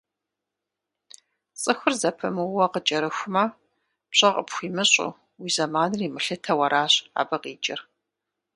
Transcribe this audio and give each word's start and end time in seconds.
Цӏыхур 1.61 1.93
зэпымыууэ 2.01 2.65
къыкӏэрыхумэ, 2.73 3.43
пщӏэ 4.09 4.29
къыпхуимыщӏу, 4.35 5.11
уи 5.41 5.49
зэманыр 5.55 6.01
имылъытэу 6.07 6.61
аращ 6.65 6.93
абы 7.19 7.37
къикӏыр. 7.43 7.79